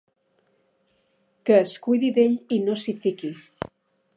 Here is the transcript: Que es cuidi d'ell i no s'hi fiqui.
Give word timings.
Que 1.49 1.59
es 1.65 1.75
cuidi 1.83 2.09
d'ell 2.17 2.35
i 2.57 2.61
no 2.65 2.79
s'hi 2.85 2.99
fiqui. 3.05 3.31